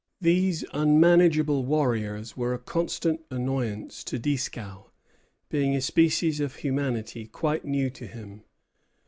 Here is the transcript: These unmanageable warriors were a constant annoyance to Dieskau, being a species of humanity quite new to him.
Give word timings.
These 0.19 0.65
unmanageable 0.73 1.63
warriors 1.63 2.35
were 2.35 2.55
a 2.55 2.57
constant 2.57 3.21
annoyance 3.29 4.03
to 4.05 4.17
Dieskau, 4.17 4.89
being 5.49 5.75
a 5.75 5.81
species 5.81 6.39
of 6.39 6.55
humanity 6.55 7.27
quite 7.27 7.65
new 7.65 7.91
to 7.91 8.07
him. 8.07 8.41